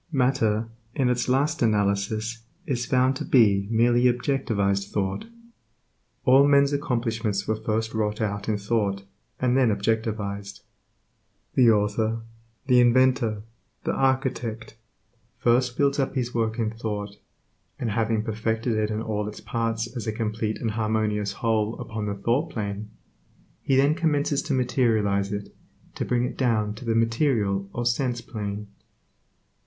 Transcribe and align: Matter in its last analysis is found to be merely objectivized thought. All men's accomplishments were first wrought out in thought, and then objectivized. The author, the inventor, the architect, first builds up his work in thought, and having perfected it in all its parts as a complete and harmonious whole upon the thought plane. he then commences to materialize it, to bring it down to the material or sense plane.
Matter 0.11 0.67
in 0.95 1.09
its 1.09 1.29
last 1.29 1.61
analysis 1.61 2.41
is 2.65 2.87
found 2.87 3.15
to 3.17 3.23
be 3.23 3.67
merely 3.69 4.05
objectivized 4.05 4.89
thought. 4.91 5.25
All 6.25 6.47
men's 6.47 6.73
accomplishments 6.73 7.47
were 7.47 7.55
first 7.55 7.93
wrought 7.93 8.19
out 8.19 8.49
in 8.49 8.57
thought, 8.57 9.03
and 9.39 9.55
then 9.55 9.69
objectivized. 9.69 10.61
The 11.53 11.69
author, 11.69 12.21
the 12.65 12.79
inventor, 12.79 13.43
the 13.83 13.93
architect, 13.93 14.75
first 15.37 15.77
builds 15.77 15.99
up 15.99 16.15
his 16.15 16.33
work 16.33 16.57
in 16.57 16.71
thought, 16.71 17.17
and 17.77 17.91
having 17.91 18.23
perfected 18.23 18.73
it 18.75 18.89
in 18.89 19.03
all 19.03 19.27
its 19.27 19.39
parts 19.39 19.85
as 19.95 20.07
a 20.07 20.11
complete 20.11 20.57
and 20.59 20.71
harmonious 20.71 21.31
whole 21.33 21.79
upon 21.79 22.07
the 22.07 22.15
thought 22.15 22.49
plane. 22.49 22.89
he 23.61 23.75
then 23.75 23.93
commences 23.93 24.41
to 24.41 24.55
materialize 24.55 25.31
it, 25.31 25.55
to 25.93 26.05
bring 26.05 26.23
it 26.23 26.37
down 26.39 26.73
to 26.73 26.85
the 26.85 26.95
material 26.95 27.69
or 27.71 27.85
sense 27.85 28.19
plane. 28.19 28.65